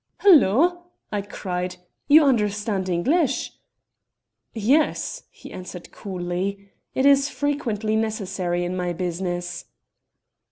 [0.21, 0.81] "'Halloa!'
[1.11, 1.75] I cried,
[2.07, 3.51] 'you understand English?'
[4.51, 6.71] "'Yes,' he answered coolly.
[6.95, 9.65] 'It is frequently necessary in my business.'